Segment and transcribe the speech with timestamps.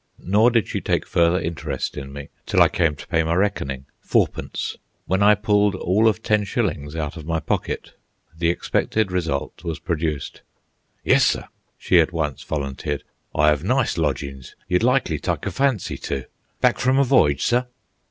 [0.23, 3.85] Nor did she take further interest in me till I came to pay my reckoning
[3.99, 7.93] (fourpence), when I pulled all of ten shillings out of my pocket.
[8.35, 10.41] The expected result was produced.
[11.03, 13.03] "Yus, sir," she at once volunteered;
[13.35, 16.25] "I 'ave nice lodgin's you'd likely tyke a fancy to.
[16.61, 17.67] Back from a voyage, sir?"